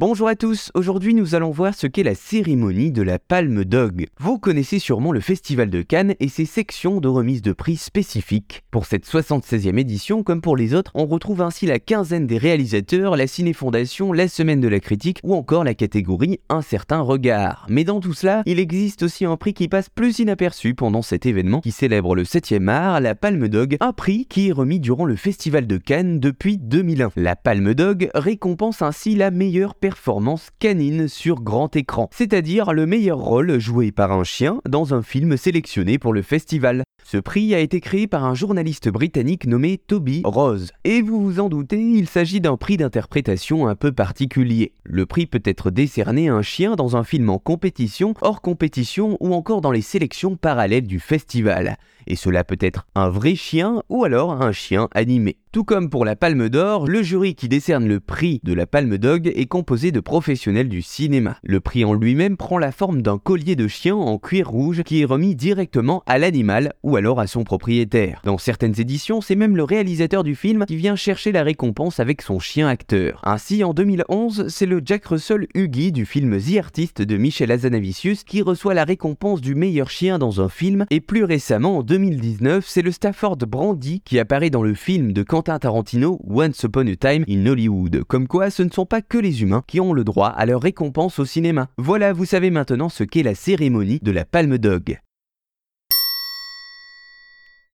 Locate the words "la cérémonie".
2.04-2.92, 93.22-94.00